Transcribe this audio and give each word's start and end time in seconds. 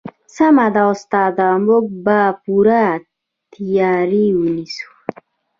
سمه 0.35 0.67
ده 0.75 0.83
استاده 0.93 1.47
موږ 1.65 1.85
به 2.05 2.19
پوره 2.43 2.85
تیاری 3.53 4.27
ونیسو 4.39 4.87